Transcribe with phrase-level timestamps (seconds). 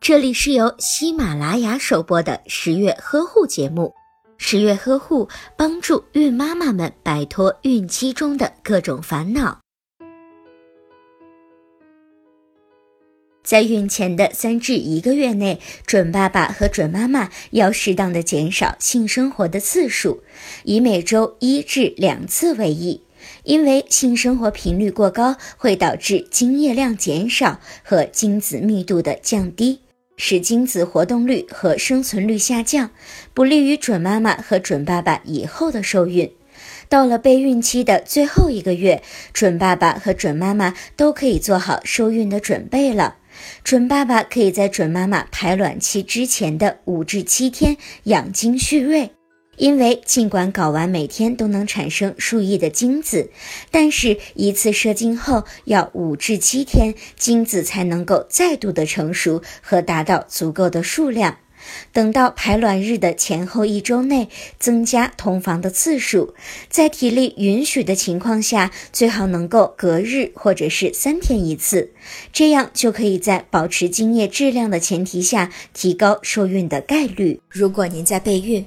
[0.00, 3.94] 这里是由喜马拉雅首播的十月呵护节目。
[4.36, 9.60] 十月呵护帮助孕妈妈们摆脱孕期中的各种烦恼。
[13.42, 20.22] 在孕前的三至一个月内，准爸爸和准妈妈要适当的减少性生活的次数，
[20.64, 23.02] 以每周一至两次为宜。
[23.44, 29.80] 因为性生活频率过高会导致精液量减少和精子密度的降低。
[30.16, 32.90] 使精子活动率和生存率下降，
[33.32, 36.30] 不利于准妈妈和准爸爸以后的受孕。
[36.88, 43.16] 到了备孕期的最后一个月，准爸爸和准妈妈都可以做好受孕的准备了。
[43.64, 49.10] 准爸爸可以在准妈妈排卵期之前的五至七天养精蓄锐。
[49.56, 53.30] 因为尽管睾丸每天都能产生数亿的精子，
[53.70, 61.38] 但是一次射精后要五至七天，精子才能够再度的成熟和达到足够的数量。
[61.94, 66.34] 等到排卵日的前后一周内，增加同房的次数，
[66.68, 71.92] 在体力允许的情况下，最好能够隔日或者是三天一次，
[72.34, 77.40] 这样就可以在保持精液质量的前提下，提高受孕的概率。
[77.48, 78.66] 如果您在备孕、